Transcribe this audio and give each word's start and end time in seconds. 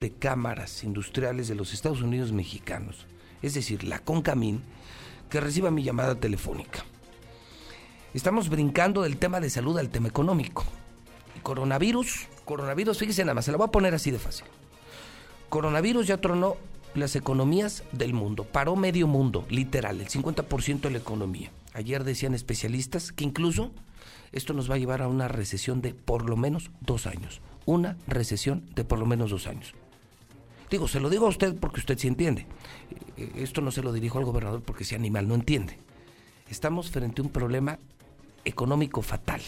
de 0.00 0.12
cámaras 0.12 0.82
industriales 0.82 1.46
de 1.46 1.54
los 1.54 1.74
Estados 1.74 2.00
Unidos 2.00 2.32
mexicanos, 2.32 3.06
es 3.42 3.52
decir, 3.52 3.84
la 3.84 3.98
CONCAMIN, 3.98 4.62
que 5.28 5.42
reciba 5.42 5.70
mi 5.70 5.82
llamada 5.82 6.14
telefónica. 6.14 6.86
Estamos 8.14 8.48
brincando 8.48 9.02
del 9.02 9.18
tema 9.18 9.40
de 9.40 9.50
salud 9.50 9.76
al 9.76 9.90
tema 9.90 10.08
económico. 10.08 10.64
Coronavirus, 11.42 12.28
coronavirus, 12.46 12.96
fíjese 12.96 13.24
nada 13.24 13.34
más, 13.34 13.44
se 13.44 13.52
lo 13.52 13.58
voy 13.58 13.66
a 13.66 13.72
poner 13.72 13.94
así 13.94 14.10
de 14.10 14.18
fácil. 14.18 14.46
Coronavirus 15.50 16.06
ya 16.06 16.16
tronó 16.16 16.56
las 16.94 17.14
economías 17.14 17.84
del 17.92 18.14
mundo, 18.14 18.44
paró 18.44 18.76
medio 18.76 19.06
mundo, 19.06 19.44
literal, 19.50 20.00
el 20.00 20.08
50% 20.08 20.80
de 20.80 20.92
la 20.92 20.98
economía. 20.98 21.50
Ayer 21.74 22.04
decían 22.04 22.32
especialistas 22.32 23.12
que 23.12 23.24
incluso 23.24 23.70
esto 24.32 24.54
nos 24.54 24.70
va 24.70 24.76
a 24.76 24.78
llevar 24.78 25.02
a 25.02 25.08
una 25.08 25.28
recesión 25.28 25.82
de 25.82 25.92
por 25.92 26.26
lo 26.26 26.38
menos 26.38 26.70
dos 26.80 27.06
años. 27.06 27.42
Una 27.66 27.98
recesión 28.06 28.64
de 28.74 28.84
por 28.84 28.98
lo 28.98 29.04
menos 29.04 29.30
dos 29.30 29.46
años. 29.46 29.74
Digo, 30.70 30.86
se 30.86 31.00
lo 31.00 31.10
digo 31.10 31.26
a 31.26 31.30
usted 31.30 31.58
porque 31.58 31.80
usted 31.80 31.98
sí 31.98 32.06
entiende. 32.06 32.46
Eh, 33.16 33.32
esto 33.36 33.60
no 33.60 33.70
se 33.70 33.82
lo 33.82 33.92
dirijo 33.92 34.18
al 34.18 34.24
gobernador 34.24 34.62
porque 34.62 34.84
ese 34.84 34.94
animal 34.94 35.26
no 35.26 35.34
entiende. 35.34 35.78
Estamos 36.48 36.90
frente 36.90 37.20
a 37.20 37.24
un 37.24 37.30
problema 37.30 37.78
económico 38.44 39.02
fatal. 39.02 39.40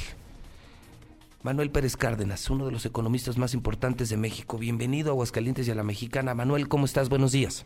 Manuel 1.42 1.70
Pérez 1.70 1.96
Cárdenas, 1.96 2.48
uno 2.50 2.66
de 2.66 2.72
los 2.72 2.86
economistas 2.86 3.38
más 3.38 3.54
importantes 3.54 4.08
de 4.08 4.16
México. 4.16 4.58
Bienvenido 4.58 5.10
a 5.10 5.12
Aguascalientes 5.12 5.66
y 5.66 5.70
a 5.70 5.74
la 5.74 5.82
Mexicana. 5.82 6.34
Manuel, 6.34 6.68
¿cómo 6.68 6.84
estás? 6.84 7.08
Buenos 7.08 7.32
días. 7.32 7.64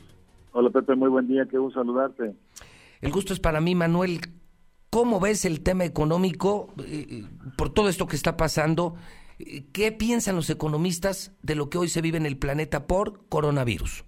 Hola 0.53 0.71
Pepe, 0.71 0.95
muy 0.95 1.11
buen 1.11 1.29
día, 1.29 1.47
qué 1.51 1.59
gusto 1.59 1.81
saludarte. 1.81 2.35
El 3.03 3.13
gusto 3.13 3.35
es 3.35 3.41
para 3.41 3.61
mí, 3.61 3.75
Manuel. 3.75 4.21
¿Cómo 4.89 5.21
ves 5.21 5.45
el 5.45 5.61
tema 5.63 5.85
económico 5.85 6.69
eh, 6.87 7.25
por 7.59 7.69
todo 7.69 7.91
esto 7.91 8.07
que 8.07 8.17
está 8.17 8.39
pasando? 8.39 8.95
¿Qué 9.73 9.93
piensan 9.93 10.37
los 10.37 10.51
economistas 10.51 11.37
de 11.43 11.55
lo 11.55 11.69
que 11.69 11.79
hoy 11.79 11.89
se 11.89 12.01
vive 12.01 12.17
en 12.17 12.27
el 12.27 12.39
planeta 12.39 12.87
por 12.87 13.29
coronavirus? 13.29 14.05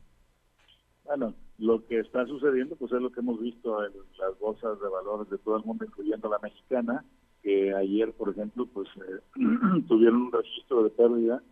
Bueno, 1.04 1.34
lo 1.58 1.84
que 1.86 2.00
está 2.00 2.26
sucediendo 2.26 2.76
pues 2.76 2.92
es 2.92 3.00
lo 3.00 3.10
que 3.10 3.20
hemos 3.20 3.40
visto 3.40 3.84
en 3.84 3.92
las 4.18 4.38
bolsas 4.38 4.80
de 4.80 4.88
valores 4.88 5.28
de 5.30 5.38
todo 5.38 5.56
el 5.56 5.64
mundo, 5.64 5.84
incluyendo 5.84 6.28
la 6.28 6.38
mexicana, 6.38 7.04
que 7.42 7.74
ayer, 7.74 8.12
por 8.12 8.30
ejemplo, 8.30 8.66
pues 8.66 8.88
eh, 8.96 9.20
tuvieron 9.88 10.22
un 10.22 10.32
registro 10.32 10.84
de 10.84 10.90
pérdida 10.90 11.42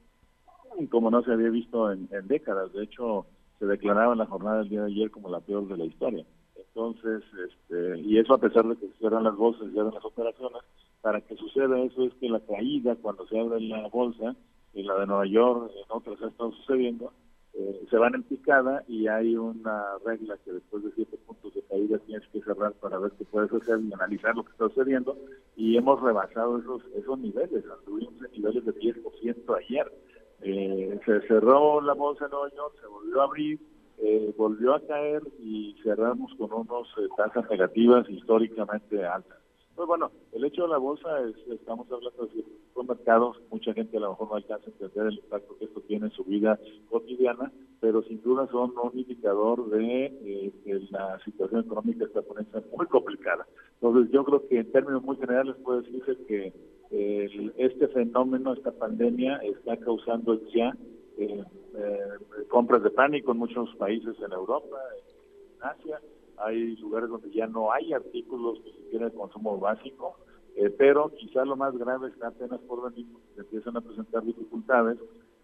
como 0.90 1.10
no 1.10 1.22
se 1.22 1.32
había 1.32 1.48
visto 1.48 1.90
en, 1.90 2.08
décadas. 2.24 2.72
De 2.72 2.84
hecho, 2.84 3.26
se 3.58 3.66
declaraba 3.66 4.12
en 4.12 4.18
la 4.18 4.26
jornada 4.26 4.58
del 4.58 4.68
día 4.68 4.82
de 4.82 4.92
ayer 4.92 5.10
como 5.10 5.30
la 5.30 5.40
peor 5.40 5.66
de 5.68 5.76
la 5.76 5.84
historia. 5.84 6.24
Entonces, 6.54 7.22
este, 7.48 8.00
y 8.00 8.18
eso 8.18 8.34
a 8.34 8.38
pesar 8.38 8.66
de 8.66 8.76
que 8.76 8.86
se 8.88 8.98
cierran 8.98 9.24
las 9.24 9.36
bolsas, 9.36 9.66
se 9.66 9.72
cierran 9.72 9.94
las 9.94 10.04
operaciones, 10.04 10.62
para 11.00 11.20
que 11.20 11.36
suceda 11.36 11.78
eso 11.80 12.04
es 12.04 12.14
que 12.14 12.28
la 12.28 12.40
caída 12.40 12.96
cuando 12.96 13.26
se 13.28 13.38
abre 13.38 13.60
la 13.60 13.88
bolsa, 13.88 14.34
en 14.74 14.86
la 14.86 14.98
de 14.98 15.06
Nueva 15.06 15.26
York, 15.26 15.72
en 15.74 15.84
otras 15.88 16.20
ha 16.22 16.28
estado 16.28 16.52
sucediendo, 16.52 17.12
eh, 17.58 17.86
se 17.88 17.96
van 17.96 18.14
en 18.14 18.22
picada 18.22 18.84
y 18.86 19.08
hay 19.08 19.34
una 19.34 19.82
regla 20.04 20.36
que 20.44 20.52
después 20.52 20.84
de 20.84 20.92
siete 20.94 21.16
puntos 21.26 21.54
de 21.54 21.62
caída 21.62 21.98
tienes 22.00 22.28
que 22.28 22.42
cerrar 22.42 22.74
para 22.74 22.98
ver 22.98 23.12
qué 23.12 23.24
puedes 23.24 23.50
hacer 23.50 23.80
y 23.80 23.94
analizar 23.94 24.36
lo 24.36 24.44
que 24.44 24.52
está 24.52 24.68
sucediendo 24.68 25.16
y 25.56 25.78
hemos 25.78 26.02
rebasado 26.02 26.58
esos 26.58 26.82
esos 26.94 27.18
niveles, 27.18 27.64
tuvimos 27.86 28.12
en 28.26 28.32
niveles 28.32 28.62
de 28.66 28.74
10% 28.74 29.56
ayer. 29.56 29.90
Eh, 30.42 31.00
se 31.06 31.20
cerró 31.22 31.80
la 31.80 31.94
bolsa 31.94 32.26
en 32.26 32.32
Nueva 32.32 32.50
York, 32.54 32.74
se 32.78 32.86
volvió 32.86 33.20
a 33.22 33.24
abrir, 33.24 33.60
eh, 33.98 34.34
volvió 34.36 34.74
a 34.74 34.80
caer 34.86 35.22
y 35.38 35.74
cerramos 35.82 36.34
con 36.34 36.52
unos 36.52 36.88
tasas 37.16 37.48
negativas 37.48 38.06
históricamente 38.10 39.02
altas. 39.02 39.38
Pues 39.76 39.86
bueno, 39.86 40.10
el 40.32 40.42
hecho 40.44 40.62
de 40.62 40.68
la 40.68 40.78
bolsa 40.78 41.20
es, 41.20 41.36
estamos 41.52 41.86
hablando 41.92 42.26
de 42.26 42.44
son 42.74 42.86
mercados, 42.86 43.36
mucha 43.50 43.74
gente 43.74 43.98
a 43.98 44.00
lo 44.00 44.10
mejor 44.10 44.28
no 44.28 44.34
alcanza 44.36 44.66
a 44.66 44.72
entender 44.72 45.06
el 45.06 45.18
impacto 45.18 45.56
que 45.58 45.66
esto 45.66 45.80
tiene 45.82 46.06
en 46.06 46.12
su 46.12 46.24
vida 46.24 46.58
cotidiana, 46.90 47.52
pero 47.80 48.02
sin 48.02 48.22
duda 48.22 48.48
son 48.50 48.72
un 48.82 48.98
indicador 48.98 49.68
de 49.68 50.06
eh, 50.06 50.52
que 50.64 50.80
la 50.90 51.18
situación 51.24 51.60
económica 51.60 52.06
está 52.06 52.22
poniéndose 52.22 52.66
muy 52.74 52.86
complicada. 52.86 53.46
Entonces 53.74 54.10
yo 54.12 54.24
creo 54.24 54.48
que 54.48 54.58
en 54.60 54.72
términos 54.72 55.02
muy 55.02 55.16
generales 55.16 55.56
puede 55.62 55.82
decirse 55.82 56.16
que 56.26 56.52
este 57.58 57.88
fenómeno, 57.88 58.54
esta 58.54 58.72
pandemia, 58.72 59.36
está 59.38 59.76
causando 59.76 60.40
ya 60.54 60.74
eh, 61.18 61.44
eh, 61.74 62.08
compras 62.48 62.82
de 62.82 62.90
pánico 62.90 63.32
en 63.32 63.38
muchos 63.38 63.74
países 63.76 64.16
en 64.24 64.32
Europa, 64.32 64.76
en 64.96 65.68
Asia, 65.68 66.00
hay 66.38 66.76
lugares 66.76 67.08
donde 67.08 67.30
ya 67.30 67.46
no 67.46 67.72
hay 67.72 67.92
artículos 67.92 68.60
ni 68.64 68.72
siquiera 68.72 69.06
de 69.06 69.16
consumo 69.16 69.58
básico, 69.58 70.16
eh, 70.56 70.70
pero 70.70 71.12
quizá 71.14 71.44
lo 71.44 71.56
más 71.56 71.76
grave 71.76 72.08
está 72.08 72.28
apenas 72.28 72.60
por 72.60 72.90
venir, 72.90 73.06
porque 73.12 73.40
empiezan 73.40 73.76
a 73.76 73.80
presentar 73.82 74.24
dificultades 74.24 74.98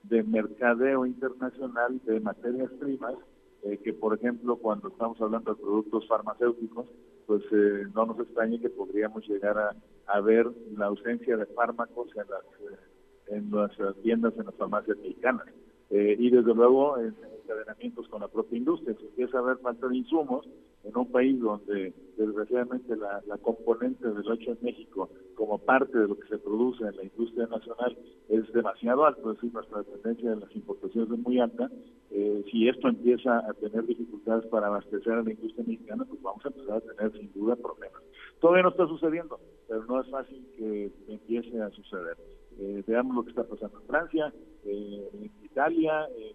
de 0.05 0.23
mercadeo 0.23 1.05
internacional 1.07 2.01
de 2.05 2.21
materias 2.21 2.71
primas, 2.81 3.15
eh, 3.63 3.79
que 3.79 3.93
por 3.93 4.15
ejemplo 4.15 4.57
cuando 4.57 4.89
estamos 4.89 5.21
hablando 5.21 5.55
de 5.55 5.61
productos 5.61 6.09
farmacéuticos, 6.09 6.87
pues 7.27 7.43
eh, 7.53 7.85
no 7.95 8.07
nos 8.07 8.19
extrañe 8.21 8.59
que 8.59 8.71
podríamos 8.71 9.27
llegar 9.29 9.59
a, 9.59 9.77
a, 10.07 10.21
ver 10.21 10.51
la 10.77 10.87
ausencia 10.87 11.37
de 11.37 11.47
fármacos 11.47 12.09
en 12.17 12.25
las, 12.29 12.89
en 13.29 13.51
las 13.51 13.97
tiendas, 14.03 14.33
en 14.39 14.47
las 14.47 14.55
farmacias 14.55 14.97
mexicanas. 14.99 15.47
y 15.91 16.31
desde 16.31 16.55
luego 16.55 16.97
encadenamientos 17.43 18.09
con 18.09 18.21
la 18.21 18.29
propia 18.29 18.59
industria. 18.59 18.97
Si 18.99 19.07
empieza 19.07 19.39
a 19.39 19.41
haber 19.41 19.59
falta 19.59 19.89
de 19.89 19.97
insumos, 19.97 20.47
en 20.85 20.97
un 20.97 21.11
país 21.11 21.39
donde 21.41 21.93
desgraciadamente 22.17 22.97
la, 22.97 23.23
componente 23.39 24.09
del 24.09 24.33
hecho 24.33 24.53
en 24.53 24.59
México 24.63 25.11
como 25.35 25.59
parte 25.59 25.99
de 25.99 26.09
lo 26.09 26.19
que 26.19 26.29
se 26.29 26.39
produce 26.39 26.85
en 26.85 26.97
la 26.97 27.05
industria 27.05 27.47
nacional 27.47 27.97
es 28.29 28.53
demasiado 28.53 29.05
alto, 29.05 29.31
es 29.31 29.37
decir, 29.37 29.53
nuestra 29.53 29.79
dependencia 29.79 30.31
de 30.31 30.37
las 30.37 30.55
importaciones 30.55 31.11
es 31.11 31.19
muy 31.19 31.41
alta, 31.41 31.71
eh, 32.11 32.45
si 32.51 32.69
esto 32.69 32.89
empieza 32.89 33.39
a 33.39 33.53
tener 33.55 33.87
dificultades 33.87 34.47
para 34.47 34.67
abastecer 34.67 35.13
a 35.13 35.23
la 35.23 35.33
industria 35.33 35.65
mexicana, 35.67 36.05
pues 36.05 36.21
vamos 36.23 36.45
a 36.45 36.49
empezar 36.49 36.77
a 36.77 36.81
tener 36.81 37.13
sin 37.13 37.33
duda 37.33 37.57
problemas. 37.57 38.03
Todavía 38.41 38.65
no 38.65 38.71
está 38.71 38.87
sucediendo, 38.87 39.41
pero 39.69 39.85
no 39.87 40.01
es 40.01 40.11
fácil 40.11 40.45
que 40.57 40.91
empiece 41.09 41.61
a 41.61 41.71
suceder. 41.71 42.17
Eh, 42.59 42.83
veamos 42.87 43.17
lo 43.17 43.23
que 43.25 43.31
está 43.31 43.45
pasando 43.45 43.81
en 43.81 43.87
Francia, 43.87 44.33
eh, 44.65 45.09
en 45.15 45.31
Italia, 45.45 46.07
que 46.17 46.32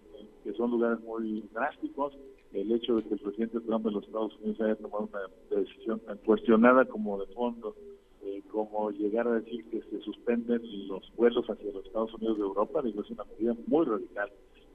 son 0.58 0.72
lugares 0.72 1.00
muy 1.00 1.42
drásticos, 1.52 2.12
el 2.52 2.72
hecho 2.72 2.96
de 2.96 3.04
que 3.04 3.14
el 3.14 3.20
presidente 3.20 3.60
Trump 3.60 3.84
de 3.86 3.92
los 3.92 4.04
Estados 4.04 4.36
Unidos 4.40 4.60
haya 4.60 4.74
tomado 4.74 5.08
una 5.10 5.60
decisión 5.62 6.00
tan 6.00 6.18
cuestionada 6.18 6.84
como 6.84 7.18
de 7.18 7.26
fondo, 7.32 7.76
eh, 8.22 8.42
como 8.50 8.90
llegar 8.90 9.28
a 9.28 9.34
decir 9.34 9.64
que 9.70 9.80
se 9.82 10.00
suspenden 10.00 10.60
los 10.88 11.10
vuelos 11.16 11.48
hacia 11.48 11.72
los 11.72 11.86
Estados 11.86 12.12
Unidos 12.14 12.38
de 12.38 12.42
Europa, 12.42 12.82
digo, 12.82 13.02
es 13.02 13.10
una 13.10 13.24
medida 13.24 13.54
muy 13.68 13.86
radical, 13.86 14.30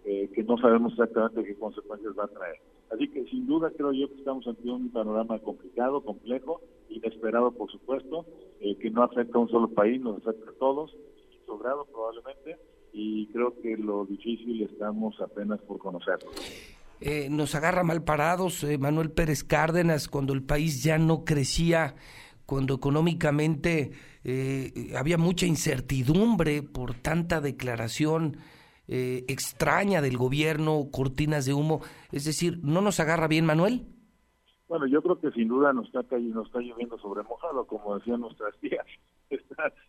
eh, 0.05 0.29
que 0.33 0.43
no 0.43 0.57
sabemos 0.57 0.93
exactamente 0.93 1.43
qué 1.43 1.55
consecuencias 1.55 2.13
va 2.17 2.25
a 2.25 2.27
traer. 2.27 2.57
Así 2.91 3.09
que 3.09 3.25
sin 3.25 3.45
duda 3.45 3.71
creo 3.71 3.91
yo 3.91 4.07
que 4.07 4.19
estamos 4.19 4.47
ante 4.47 4.69
un 4.69 4.89
panorama 4.89 5.39
complicado, 5.39 6.01
complejo, 6.01 6.61
inesperado 6.89 7.51
por 7.51 7.69
supuesto, 7.69 8.25
eh, 8.61 8.77
que 8.77 8.89
no 8.89 9.03
afecta 9.03 9.37
a 9.37 9.41
un 9.41 9.49
solo 9.49 9.67
país, 9.67 9.99
nos 9.99 10.17
afecta 10.25 10.51
a 10.51 10.53
todos, 10.53 10.95
sobrado 11.45 11.85
probablemente, 11.85 12.57
y 12.93 13.27
creo 13.27 13.59
que 13.61 13.75
lo 13.75 14.05
difícil 14.05 14.61
estamos 14.63 15.19
apenas 15.19 15.59
por 15.61 15.79
conocerlo. 15.79 16.29
Eh, 17.01 17.27
nos 17.29 17.55
agarra 17.55 17.83
mal 17.83 18.03
parados, 18.03 18.63
eh, 18.63 18.77
Manuel 18.77 19.11
Pérez 19.11 19.43
Cárdenas, 19.43 20.07
cuando 20.07 20.31
el 20.31 20.43
país 20.43 20.83
ya 20.83 20.97
no 20.97 21.25
crecía, 21.25 21.95
cuando 22.45 22.75
económicamente 22.75 23.91
eh, 24.23 24.93
había 24.97 25.17
mucha 25.17 25.45
incertidumbre 25.45 26.63
por 26.63 26.93
tanta 26.93 27.41
declaración 27.41 28.37
extraña 28.85 30.01
del 30.01 30.17
gobierno, 30.17 30.89
cortinas 30.91 31.45
de 31.45 31.53
humo. 31.53 31.81
Es 32.11 32.25
decir, 32.25 32.59
¿no 32.61 32.81
nos 32.81 32.99
agarra 32.99 33.27
bien, 33.27 33.45
Manuel? 33.45 33.87
Bueno, 34.67 34.87
yo 34.87 35.01
creo 35.01 35.19
que 35.19 35.31
sin 35.31 35.47
duda 35.47 35.71
nos 35.73 35.85
está 35.85 36.01
nos 36.17 36.47
está 36.47 36.59
lloviendo 36.59 36.97
sobre 36.99 37.23
mojado, 37.23 37.65
como 37.65 37.97
decían 37.97 38.19
nuestras 38.19 38.55
tías. 38.59 38.85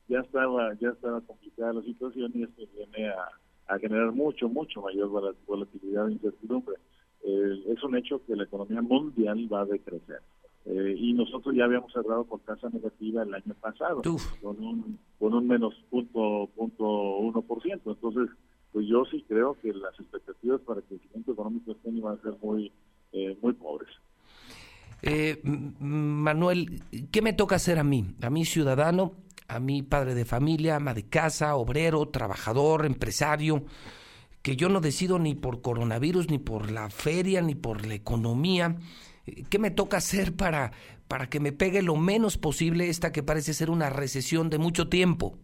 Ya 0.08 0.20
estaba, 0.20 0.74
ya 0.74 0.90
estaba 0.90 1.20
complicada 1.20 1.74
la 1.74 1.82
situación 1.82 2.32
y 2.34 2.42
esto 2.42 2.62
viene 2.74 3.08
a, 3.08 3.28
a 3.74 3.78
generar 3.78 4.12
mucho, 4.12 4.48
mucho 4.48 4.82
mayor 4.82 5.36
volatilidad 5.46 6.08
e 6.08 6.12
incertidumbre. 6.12 6.76
Eh, 7.24 7.64
es 7.68 7.82
un 7.82 7.96
hecho 7.96 8.24
que 8.26 8.36
la 8.36 8.44
economía 8.44 8.82
mundial 8.82 9.48
va 9.52 9.62
a 9.62 9.66
decrecer. 9.66 10.20
Eh, 10.66 10.94
y 10.98 11.12
nosotros 11.12 11.54
ya 11.54 11.64
habíamos 11.64 11.92
cerrado 11.92 12.24
con 12.24 12.40
tasa 12.40 12.68
negativa 12.70 13.22
el 13.22 13.34
año 13.34 13.54
pasado, 13.60 14.02
con 14.42 14.64
un, 14.64 14.98
con 15.18 15.34
un 15.34 15.46
menos 15.46 15.74
punto, 15.90 16.48
punto 16.54 16.84
uno 17.18 17.42
por 17.42 17.62
ciento. 17.62 17.92
Entonces, 17.92 18.30
pues 18.72 18.86
yo 18.86 19.04
sí 19.06 19.24
creo 19.28 19.54
que 19.60 19.72
las 19.72 19.98
expectativas 19.98 20.60
para 20.62 20.80
el 20.80 20.86
crecimiento 20.86 21.32
económico 21.32 21.72
este 21.72 21.88
año 21.88 22.02
van 22.02 22.18
a 22.18 22.22
ser 22.22 22.34
muy, 22.42 22.72
eh, 23.12 23.36
muy 23.40 23.52
pobres. 23.54 23.90
Manuel, 25.42 26.82
¿qué 27.12 27.20
me 27.20 27.34
toca 27.34 27.56
hacer 27.56 27.78
a 27.78 27.84
mí? 27.84 28.06
A 28.22 28.30
mí 28.30 28.46
ciudadano, 28.46 29.12
a 29.48 29.60
mí 29.60 29.82
padre 29.82 30.14
de 30.14 30.24
familia, 30.24 30.76
ama 30.76 30.94
de 30.94 31.08
casa, 31.08 31.56
obrero, 31.56 32.08
trabajador, 32.08 32.86
empresario 32.86 33.64
que 34.44 34.56
yo 34.56 34.68
no 34.68 34.82
decido 34.82 35.18
ni 35.18 35.34
por 35.34 35.62
coronavirus, 35.62 36.28
ni 36.28 36.38
por 36.38 36.70
la 36.70 36.90
feria, 36.90 37.40
ni 37.40 37.54
por 37.54 37.86
la 37.86 37.94
economía. 37.94 38.76
¿Qué 39.48 39.58
me 39.58 39.70
toca 39.70 39.96
hacer 39.96 40.36
para, 40.36 40.72
para 41.08 41.30
que 41.30 41.40
me 41.40 41.52
pegue 41.52 41.80
lo 41.80 41.96
menos 41.96 42.36
posible 42.36 42.90
esta 42.90 43.10
que 43.10 43.22
parece 43.22 43.54
ser 43.54 43.70
una 43.70 43.88
recesión 43.88 44.50
de 44.50 44.58
mucho 44.58 44.90
tiempo? 44.90 45.38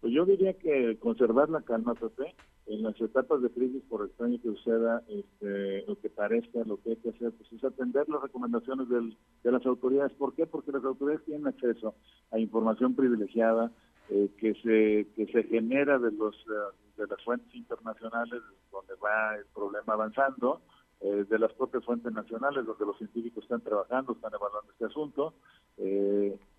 Pues 0.00 0.12
yo 0.14 0.24
diría 0.24 0.54
que 0.54 0.98
conservar 0.98 1.50
la 1.50 1.62
calma, 1.62 1.94
Pepe. 1.94 2.34
en 2.66 2.82
las 2.82 2.98
etapas 3.00 3.42
de 3.42 3.50
crisis, 3.50 3.82
por 3.88 4.06
extraño 4.06 4.40
que 4.40 4.48
suceda, 4.48 5.02
este, 5.08 5.84
lo 5.86 5.98
que 6.00 6.08
parezca, 6.08 6.60
lo 6.64 6.80
que 6.80 6.90
hay 6.90 6.96
que 6.96 7.10
hacer, 7.10 7.32
pues 7.32 7.52
es 7.52 7.64
atender 7.64 8.08
las 8.08 8.22
recomendaciones 8.22 8.88
del, 8.88 9.16
de 9.42 9.52
las 9.52 9.66
autoridades. 9.66 10.12
¿Por 10.12 10.34
qué? 10.34 10.46
Porque 10.46 10.72
las 10.72 10.84
autoridades 10.84 11.24
tienen 11.24 11.48
acceso 11.48 11.94
a 12.30 12.38
información 12.38 12.94
privilegiada 12.94 13.72
eh, 14.08 14.28
que 14.38 14.54
se 14.54 15.06
que 15.14 15.32
se 15.32 15.44
genera 15.44 15.98
de 15.98 16.10
los 16.10 16.34
eh, 16.34 16.76
de 16.96 17.06
las 17.06 17.22
fuentes 17.22 17.54
internacionales 17.54 18.42
donde 18.72 18.94
va 18.94 19.36
el 19.36 19.44
problema 19.54 19.92
avanzando, 19.92 20.62
eh, 21.00 21.24
de 21.28 21.38
las 21.38 21.52
propias 21.52 21.84
fuentes 21.84 22.12
nacionales 22.12 22.66
donde 22.66 22.86
los 22.86 22.98
científicos 22.98 23.44
están 23.44 23.60
trabajando, 23.60 24.12
están 24.12 24.32
evaluando 24.34 24.72
este 24.72 24.86
asunto. 24.86 25.34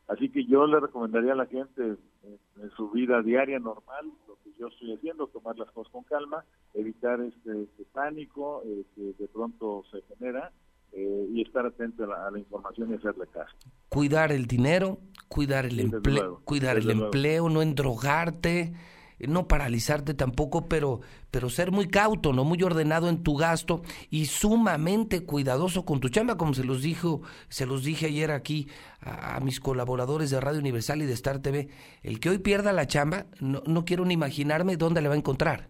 Así 0.07 0.30
que 0.30 0.45
yo 0.45 0.68
le 0.68 0.80
recomendaría 0.80 1.33
a 1.33 1.36
la 1.36 1.45
gente 1.45 1.98
en 2.62 2.69
su 2.75 2.89
vida 2.92 3.21
diaria 3.21 3.59
normal, 3.59 4.12
lo 4.27 4.36
que 4.44 4.51
yo 4.59 4.68
estoy 4.68 4.94
haciendo, 4.94 5.27
tomar 5.27 5.57
las 5.57 5.71
cosas 5.71 5.92
con 5.92 6.03
calma, 6.03 6.44
evitar 6.74 7.19
este, 7.21 7.63
este 7.63 7.86
pánico 7.92 8.62
eh, 8.65 8.83
que 8.95 9.13
de 9.18 9.27
pronto 9.27 9.83
se 9.92 10.01
genera 10.13 10.51
eh, 10.94 11.27
y 11.31 11.42
estar 11.42 11.65
atento 11.65 12.03
a 12.03 12.30
la, 12.30 12.38
información 12.38 12.92
y 12.92 12.95
hacerle 12.95 13.25
caso. 13.27 13.56
Cuidar 13.89 14.31
el 14.31 14.45
dinero, 14.45 15.00
cuidar 15.27 15.65
el 15.65 15.80
empleo, 15.80 16.42
cuidar 16.44 16.77
el 16.77 16.89
empleo, 16.89 17.50
no 17.50 17.62
endrogarte 17.62 18.74
no 19.27 19.47
paralizarte 19.47 20.13
tampoco, 20.13 20.68
pero, 20.68 21.01
pero 21.29 21.50
ser 21.50 21.71
muy 21.71 21.88
cauto, 21.88 22.33
no 22.33 22.44
muy 22.44 22.62
ordenado 22.63 23.09
en 23.09 23.23
tu 23.23 23.35
gasto 23.35 23.81
y 24.09 24.25
sumamente 24.25 25.25
cuidadoso 25.25 25.85
con 25.85 26.00
tu 26.00 26.09
chamba, 26.09 26.38
como 26.38 26.53
se 26.53 26.63
los 26.63 26.81
dijo, 26.81 27.21
se 27.50 27.65
los 27.65 27.83
dije 27.83 28.07
ayer 28.07 28.31
aquí 28.31 28.68
a, 29.01 29.39
mis 29.39 29.59
colaboradores 29.59 30.29
de 30.29 30.39
Radio 30.39 30.59
Universal 30.59 31.01
y 31.01 31.06
de 31.06 31.13
Star 31.13 31.39
TV. 31.39 31.69
El 32.03 32.19
que 32.19 32.29
hoy 32.29 32.39
pierda 32.39 32.73
la 32.73 32.88
chamba, 32.88 33.25
no, 33.39 33.62
no 33.65 33.85
quiero 33.85 34.06
ni 34.06 34.13
imaginarme 34.13 34.77
dónde 34.77 35.01
le 35.01 35.07
va 35.07 35.15
a 35.15 35.18
encontrar. 35.18 35.69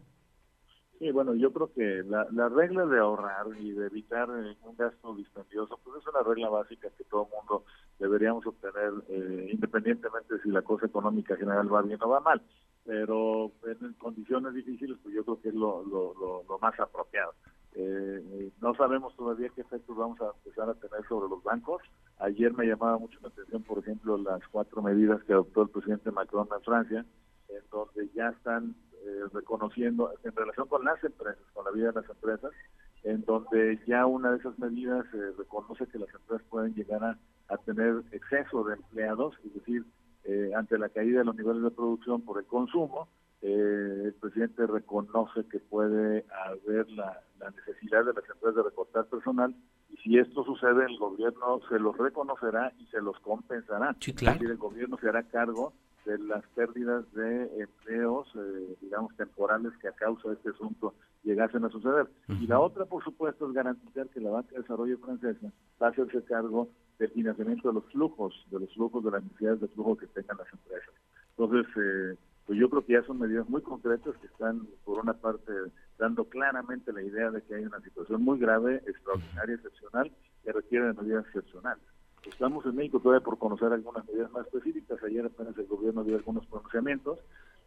Sí, 0.99 1.09
bueno, 1.09 1.33
yo 1.33 1.51
creo 1.51 1.73
que 1.73 2.03
la, 2.07 2.27
la 2.31 2.47
regla 2.47 2.85
de 2.85 2.99
ahorrar 2.99 3.47
y 3.59 3.71
de 3.71 3.87
evitar 3.87 4.29
eh, 4.29 4.55
un 4.61 4.75
gasto 4.75 5.15
dispendioso, 5.15 5.79
pues 5.83 5.99
es 5.99 6.07
una 6.07 6.21
regla 6.21 6.47
básica 6.49 6.89
que 6.95 7.03
todo 7.05 7.27
mundo 7.35 7.65
deberíamos 7.97 8.45
obtener, 8.45 8.93
eh, 9.09 9.49
independientemente 9.51 10.35
de 10.35 10.41
si 10.43 10.49
la 10.49 10.61
cosa 10.61 10.85
económica 10.85 11.35
general 11.35 11.73
va 11.73 11.81
bien 11.81 11.97
o 12.03 12.09
va 12.09 12.19
mal 12.19 12.39
pero 12.85 13.51
en 13.65 13.93
condiciones 13.93 14.53
difíciles 14.53 14.97
pues 15.03 15.13
yo 15.13 15.23
creo 15.23 15.41
que 15.41 15.49
es 15.49 15.55
lo, 15.55 15.83
lo, 15.83 16.13
lo, 16.47 16.59
más 16.59 16.79
apropiado. 16.79 17.33
Eh, 17.73 18.51
no 18.59 18.75
sabemos 18.75 19.15
todavía 19.15 19.49
qué 19.55 19.61
efectos 19.61 19.95
vamos 19.95 20.19
a 20.21 20.31
empezar 20.35 20.69
a 20.69 20.73
tener 20.73 21.07
sobre 21.07 21.29
los 21.29 21.43
bancos. 21.43 21.81
Ayer 22.19 22.53
me 22.53 22.65
llamaba 22.65 22.97
mucho 22.97 23.19
la 23.21 23.29
atención, 23.29 23.63
por 23.63 23.79
ejemplo, 23.79 24.17
las 24.17 24.45
cuatro 24.49 24.81
medidas 24.81 25.23
que 25.23 25.33
adoptó 25.33 25.63
el 25.63 25.69
presidente 25.69 26.11
Macron 26.11 26.47
en 26.53 26.63
Francia, 26.63 27.05
en 27.49 27.63
donde 27.71 28.09
ya 28.13 28.29
están 28.29 28.75
eh, 29.03 29.23
reconociendo, 29.33 30.11
en 30.23 30.35
relación 30.35 30.67
con 30.67 30.83
las 30.83 31.03
empresas, 31.03 31.43
con 31.53 31.65
la 31.65 31.71
vida 31.71 31.91
de 31.91 32.01
las 32.01 32.09
empresas, 32.09 32.51
en 33.03 33.23
donde 33.25 33.79
ya 33.87 34.05
una 34.05 34.31
de 34.31 34.37
esas 34.37 34.57
medidas 34.59 35.05
eh, 35.13 35.31
reconoce 35.37 35.87
que 35.87 35.97
las 35.97 36.13
empresas 36.13 36.45
pueden 36.49 36.73
llegar 36.75 37.17
a 37.47 37.57
tener 37.57 38.03
exceso 38.11 38.63
de 38.63 38.75
empleados, 38.75 39.35
es 39.43 39.53
decir, 39.53 39.85
eh, 40.23 40.51
ante 40.55 40.77
la 40.77 40.89
caída 40.89 41.19
de 41.19 41.25
los 41.25 41.35
niveles 41.35 41.63
de 41.63 41.71
producción 41.71 42.21
por 42.21 42.39
el 42.39 42.45
consumo, 42.45 43.07
eh, 43.41 44.03
el 44.05 44.13
presidente 44.13 44.67
reconoce 44.67 45.45
que 45.49 45.59
puede 45.59 46.25
haber 46.45 46.89
la, 46.91 47.21
necesidad 47.39 48.05
de 48.05 48.13
las 48.13 48.29
empresas 48.29 48.55
de 48.55 48.63
recortar 48.63 49.05
personal 49.07 49.55
y 49.89 49.97
si 49.97 50.19
esto 50.19 50.43
sucede 50.43 50.85
el 50.85 50.97
gobierno 50.99 51.59
se 51.67 51.79
los 51.79 51.97
reconocerá 51.97 52.71
y 52.77 52.85
se 52.87 53.01
los 53.01 53.19
compensará. 53.19 53.95
Sí, 53.99 54.13
claro. 54.13 54.39
el 54.47 54.57
gobierno 54.57 54.97
se 55.01 55.09
hará 55.09 55.23
cargo 55.23 55.73
de 56.05 56.17
las 56.19 56.45
pérdidas 56.55 57.11
de 57.13 57.61
empleos, 57.61 58.27
eh, 58.35 58.75
digamos, 58.81 59.15
temporales 59.15 59.71
que 59.81 59.87
a 59.87 59.91
causa 59.91 60.29
de 60.29 60.35
este 60.35 60.49
asunto 60.49 60.93
llegasen 61.23 61.65
a 61.65 61.69
suceder. 61.69 62.07
Y 62.27 62.47
la 62.47 62.59
otra, 62.59 62.85
por 62.85 63.03
supuesto, 63.03 63.47
es 63.47 63.53
garantizar 63.53 64.07
que 64.09 64.19
la 64.19 64.31
Banca 64.31 64.51
de 64.51 64.61
Desarrollo 64.61 64.97
Francesa 64.97 65.51
va 65.81 65.87
a 65.87 65.89
hacerse 65.89 66.23
cargo 66.23 66.69
del 67.01 67.09
financiamiento 67.09 67.67
de 67.67 67.73
los 67.73 67.85
flujos, 67.85 68.45
de 68.51 68.59
los 68.59 68.71
flujos 68.75 69.03
de 69.03 69.09
las 69.09 69.23
necesidades 69.23 69.61
de 69.61 69.67
flujo 69.69 69.97
que 69.97 70.05
tengan 70.07 70.37
las 70.37 70.53
empresas. 70.53 70.93
Entonces, 71.35 71.65
eh, 71.75 72.15
pues 72.45 72.59
yo 72.59 72.69
creo 72.69 72.85
que 72.85 72.93
ya 72.93 73.03
son 73.03 73.17
medidas 73.17 73.49
muy 73.49 73.63
concretas 73.63 74.15
que 74.17 74.27
están, 74.27 74.67
por 74.85 74.99
una 74.99 75.13
parte, 75.13 75.51
dando 75.97 76.25
claramente 76.25 76.93
la 76.93 77.01
idea 77.01 77.31
de 77.31 77.41
que 77.41 77.55
hay 77.55 77.65
una 77.65 77.81
situación 77.81 78.23
muy 78.23 78.37
grave, 78.37 78.83
extraordinaria, 78.85 79.55
excepcional, 79.55 80.11
que 80.43 80.51
requiere 80.51 80.93
de 80.93 81.01
medidas 81.01 81.25
excepcionales. 81.25 81.83
Estamos 82.23 82.63
en 82.67 82.75
México 82.75 82.99
todavía 82.99 83.25
por 83.25 83.39
conocer 83.39 83.73
algunas 83.73 84.07
medidas 84.07 84.31
más 84.31 84.45
específicas. 84.45 85.01
Ayer 85.03 85.25
apenas 85.25 85.57
el 85.57 85.65
gobierno 85.65 86.03
dio 86.03 86.17
algunos 86.17 86.45
pronunciamientos. 86.45 87.17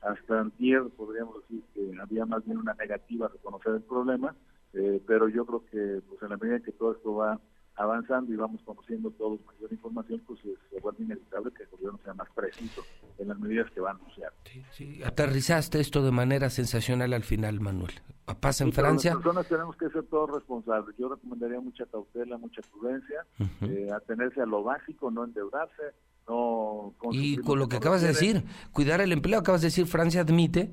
Hasta 0.01 0.43
antier 0.43 0.85
podríamos 0.97 1.41
decir 1.41 1.65
que 1.75 2.01
había 2.01 2.25
más 2.25 2.45
bien 2.45 2.59
una 2.59 2.75
negativa 2.75 3.27
a 3.27 3.31
reconocer 3.31 3.75
el 3.75 3.83
problema, 3.83 4.37
eh, 4.75 5.03
pero 5.05 5.29
yo 5.29 5.45
creo 5.45 5.65
que 5.67 6.03
pues 6.09 6.23
en 6.23 6.29
la 6.29 6.37
medida 6.37 6.61
que 6.61 6.71
todo 6.71 6.93
esto 6.93 7.17
va 7.17 7.41
avanzando 7.77 8.33
y 8.33 8.37
vamos 8.37 8.61
conociendo 8.65 9.11
todos 9.13 9.41
mayor 9.47 9.73
información, 9.73 10.23
pues 10.27 10.41
se 10.41 10.81
vuelve 10.81 11.05
inevitable 11.05 11.53
que 11.53 11.65
el 11.65 11.69
gobierno 11.71 11.99
sea 12.05 12.15
más 12.15 12.29
preciso 12.35 12.83
en 13.19 13.29
las 13.29 13.39
medidas 13.39 13.71
que 13.73 13.81
va 13.81 13.91
a 13.91 13.95
anunciar. 13.95 14.33
Sí, 14.45 14.63
sí. 14.71 15.03
Aterrizaste 15.03 15.81
esto 15.81 16.03
de 16.03 16.13
manera 16.13 16.51
sensacional 16.51 17.13
al 17.13 17.25
final, 17.25 17.61
Manuel. 17.61 17.93
Pasa 18.41 18.65
en 18.65 18.73
Francia. 18.73 19.13
Las 19.13 19.23
personas 19.23 19.49
tenemos 19.49 19.77
que 19.77 19.89
ser 19.91 20.05
todos 20.05 20.31
responsables. 20.31 20.97
Yo 20.97 21.09
recomendaría 21.09 21.61
mucha 21.61 21.85
cautela, 21.87 22.39
mucha 22.39 22.63
prudencia, 22.63 23.27
eh, 23.63 23.89
atenerse 23.95 24.41
a 24.41 24.47
lo 24.47 24.63
básico, 24.63 25.11
no 25.11 25.25
endeudarse, 25.25 25.83
no... 26.27 26.95
Y 27.13 27.37
con 27.39 27.59
lo 27.59 27.69
que 27.69 27.77
acabas 27.77 28.01
de 28.01 28.09
decir, 28.09 28.45
cuidar 28.73 29.01
el 29.01 29.13
empleo, 29.13 29.41
acabas 29.41 29.61
de 29.61 29.67
decir, 29.67 29.87
Francia 29.87 30.23
admite 30.23 30.73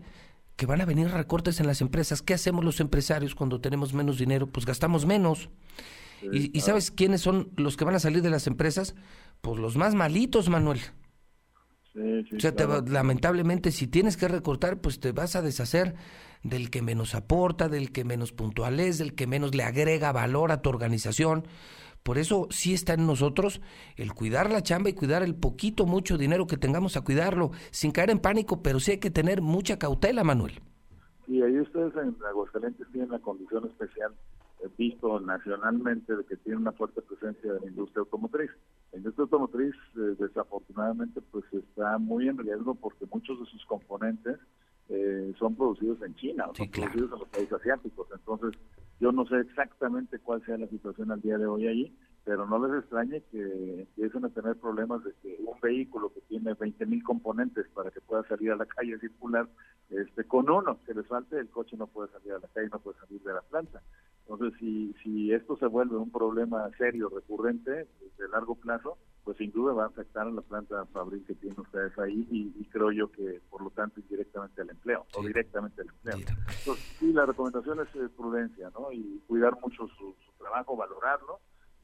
que 0.56 0.66
van 0.66 0.80
a 0.80 0.86
venir 0.86 1.10
recortes 1.10 1.60
en 1.60 1.68
las 1.68 1.82
empresas. 1.82 2.22
¿Qué 2.22 2.36
hacemos 2.36 2.64
los 2.64 2.80
empresarios 2.80 3.36
cuando 3.36 3.60
tenemos 3.60 3.94
menos 3.94 4.18
dinero? 4.18 4.48
Pues 4.48 4.66
gastamos 4.66 5.06
menos 5.06 5.50
y, 6.22 6.60
sabes 6.62 6.92
quiénes 6.92 7.22
son 7.22 7.52
los 7.56 7.78
que 7.78 7.86
van 7.86 7.96
a 7.96 8.00
salir 8.00 8.22
de 8.22 8.30
las 8.30 8.48
empresas? 8.48 8.96
Pues 9.42 9.60
los 9.60 9.78
más 9.78 9.96
malitos, 9.96 10.50
Manuel. 10.50 10.80
o 11.96 12.40
sea, 12.40 12.54
lamentablemente 12.88 13.72
si 13.72 13.88
tienes 13.88 14.18
que 14.18 14.28
recortar, 14.28 14.82
pues 14.82 15.00
te 15.00 15.12
vas 15.12 15.36
a 15.36 15.42
deshacer 15.42 15.96
del 16.44 16.70
que 16.70 16.82
menos 16.82 17.16
aporta, 17.16 17.70
del 17.70 17.92
que 17.92 18.04
menos 18.04 18.32
puntual 18.32 18.80
es, 18.80 18.98
del 18.98 19.16
que 19.16 19.28
menos 19.28 19.56
le 19.56 19.64
agrega 19.64 20.12
valor 20.12 20.52
a 20.52 20.62
tu 20.62 20.70
organización. 20.70 21.46
Por 22.04 22.18
eso 22.18 22.48
sí 22.50 22.74
está 22.74 22.94
en 22.94 23.06
nosotros 23.06 23.62
el 23.96 24.14
cuidar 24.14 24.52
la 24.52 24.64
chamba 24.64 24.90
y 24.90 24.94
cuidar 24.94 25.22
el 25.22 25.36
poquito, 25.36 25.86
mucho 25.86 26.18
dinero 26.18 26.48
que 26.48 26.58
tengamos 26.58 26.98
a 26.98 27.02
cuidarlo, 27.02 27.52
sin 27.70 27.92
caer 27.92 28.10
en 28.10 28.20
pánico, 28.20 28.64
pero 28.64 28.80
sí 28.80 28.92
hay 28.92 28.98
que 28.98 29.12
tener 29.12 29.42
mucha 29.42 29.78
cautela, 29.78 30.24
Manuel. 30.24 30.62
Y 31.28 31.42
ahí 31.44 31.60
ustedes 31.60 31.94
en 31.96 32.16
Aguascalientes 32.28 32.88
tienen 32.92 33.12
la 33.12 33.20
condición 33.20 33.68
especial 33.68 34.14
visto 34.78 35.20
nacionalmente 35.20 36.16
de 36.16 36.24
que 36.26 36.38
tiene 36.38 36.58
una 36.60 36.72
fuerte 36.72 37.02
presencia 37.02 37.54
de 37.54 37.60
la 37.60 37.68
industria 37.68 38.02
automotriz. 38.02 38.52
La 38.92 39.00
industria 39.00 39.24
automotriz, 39.24 39.76
eh, 39.96 40.16
desafortunadamente, 40.20 41.22
pues 41.32 41.46
está 41.54 41.98
muy 41.98 42.28
en 42.28 42.38
riesgo 42.38 42.76
porque 42.76 43.06
muchos 43.12 43.40
de 43.40 43.46
sus 43.46 43.66
componentes 43.66 44.38
eh, 44.90 45.34
son 45.40 45.56
producidos 45.56 46.02
en 46.02 46.16
China 46.16 46.48
o 46.50 46.56
son 46.56 46.70
producidos 46.70 47.12
en 47.14 47.20
los 47.20 47.30
países 47.30 47.54
asiáticos. 47.54 48.08
Entonces, 48.14 48.60
yo 49.00 49.12
no 49.12 49.26
sé 49.26 49.40
exactamente 49.40 50.20
cuál 50.20 50.46
sea 50.46 50.58
la 50.58 50.68
situación 50.68 51.12
al 51.12 51.22
día 51.22 51.38
de 51.38 51.48
hoy 51.48 51.68
allí, 51.68 51.98
pero 52.24 52.46
no 52.46 52.66
les 52.68 52.84
extrañe 52.84 53.24
que 53.32 53.82
empiecen 53.82 54.26
a 54.26 54.30
tener 54.30 54.56
problemas 54.58 55.04
de 55.04 55.12
que 55.24 55.38
un 55.44 55.60
vehículo 55.60 56.14
que 56.14 56.22
tiene 56.22 56.54
20 56.54 56.86
mil 56.86 57.04
componentes 57.04 57.68
para 57.70 57.90
que 57.90 58.02
pueda 58.02 58.28
salir 58.28 58.52
a 58.52 58.58
la 58.58 58.66
calle 58.66 59.00
circular, 59.00 59.48
este, 59.90 60.24
con 60.26 60.50
uno 60.50 60.78
que 60.86 60.94
les 60.94 61.08
falte, 61.08 61.40
el 61.40 61.50
coche 61.50 61.76
no 61.78 61.88
puede 61.88 62.12
salir 62.12 62.34
a 62.34 62.40
la 62.40 62.48
calle, 62.50 62.70
no 62.72 62.80
puede 62.80 63.00
salir 63.00 63.22
de 63.22 63.34
la 63.34 63.42
planta. 63.42 63.82
Entonces, 64.28 64.60
si, 64.60 64.94
si 65.04 65.34
esto 65.34 65.58
se 65.58 65.66
vuelve 65.66 65.98
un 65.98 66.12
problema 66.12 66.70
serio, 66.78 67.10
recurrente, 67.10 67.88
de 68.18 68.28
largo 68.30 68.56
plazo, 68.56 68.98
pues 69.24 69.38
sin 69.38 69.52
duda 69.52 69.74
va 69.74 69.84
a 69.84 69.88
afectar 69.88 70.28
a 70.28 70.32
la 70.32 70.42
planta 70.42 70.86
fabril 70.88 71.24
que 71.26 71.36
tienen 71.36 71.60
ustedes 71.60 71.98
ahí 72.00 72.28
y, 72.32 72.66
creo 72.66 72.92
yo 72.92 73.12
que 73.12 73.42
por 73.50 73.62
lo 73.62 73.70
tanto 73.72 74.00
indirectamente 74.00 74.62
al 74.62 74.70
empleo 74.70 75.06
o 75.16 75.24
directamente 75.24 75.82
al 75.82 75.90
empleo. 75.90 76.18
Entonces, 76.18 76.84
sí, 77.00 77.12
la 77.12 77.26
recomendación 77.26 77.80
es 77.82 77.96
eh, 77.96 78.08
prudencia, 78.16 78.72
¿no? 78.74 78.92
Y 78.92 79.22
cuidar 79.28 79.60
mucho 79.62 79.88
su, 79.98 80.16
trabajo, 80.38 80.78
valorarlo. 80.78 81.40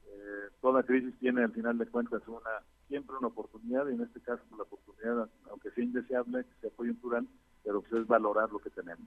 Eh, 0.06 0.48
toda 0.60 0.82
crisis 0.82 1.14
tiene 1.18 1.44
al 1.44 1.52
final 1.52 1.76
de 1.76 1.86
cuentas 1.86 2.26
una 2.26 2.62
siempre 2.88 3.16
una 3.16 3.28
oportunidad 3.28 3.86
y 3.88 3.94
en 3.94 4.00
este 4.00 4.20
caso 4.20 4.42
la 4.56 4.62
oportunidad, 4.62 5.28
aunque 5.50 5.70
sea 5.72 5.84
indeseable, 5.84 6.44
que 6.44 6.60
sea 6.62 6.70
coyuntural, 6.74 7.28
pero 7.62 7.82
pues 7.82 8.02
es 8.02 8.08
valorar 8.08 8.50
lo 8.50 8.58
que 8.58 8.70
tenemos. 8.70 9.06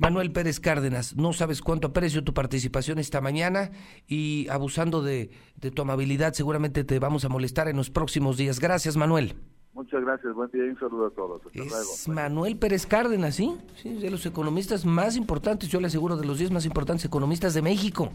Manuel 0.00 0.32
Pérez 0.32 0.60
Cárdenas, 0.60 1.14
no 1.16 1.34
sabes 1.34 1.60
cuánto 1.60 1.88
aprecio 1.88 2.24
tu 2.24 2.32
participación 2.32 2.98
esta 2.98 3.20
mañana 3.20 3.70
y 4.08 4.48
abusando 4.48 5.02
de, 5.02 5.30
tu 5.74 5.82
amabilidad 5.82 6.32
seguramente 6.32 6.84
te 6.84 6.98
vamos 6.98 7.26
a 7.26 7.28
molestar 7.28 7.68
en 7.68 7.76
los 7.76 7.90
próximos 7.90 8.38
días. 8.38 8.60
Gracias, 8.60 8.96
Manuel. 8.96 9.34
Muchas 9.74 10.00
gracias, 10.00 10.32
buen 10.34 10.50
día 10.52 10.64
y 10.64 10.70
un 10.70 10.78
saludo 10.78 11.06
a 11.06 11.10
todos. 11.10 11.42
es 11.52 12.08
Manuel 12.08 12.56
Pérez 12.56 12.86
Cárdenas, 12.86 13.34
¿sí? 13.34 13.54
¿sí? 13.76 13.92
De 13.92 14.10
los 14.10 14.24
economistas 14.24 14.86
más 14.86 15.16
importantes, 15.16 15.68
yo 15.68 15.82
le 15.82 15.88
aseguro, 15.88 16.16
de 16.16 16.26
los 16.26 16.38
10 16.38 16.50
más 16.50 16.64
importantes 16.64 17.04
economistas 17.04 17.52
de 17.52 17.60
México. 17.60 18.10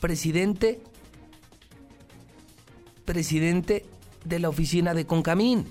Presidente, 0.00 0.80
presidente 3.04 3.84
de 4.24 4.38
la 4.38 4.48
oficina 4.48 4.94
de 4.94 5.04
Concamín 5.04 5.66